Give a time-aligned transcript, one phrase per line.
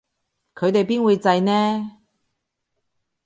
[0.55, 1.97] 佢哋邊會䎺呢